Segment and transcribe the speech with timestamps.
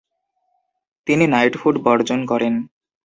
[1.07, 2.53] তিনি নাইটহুড বর্জন করেন।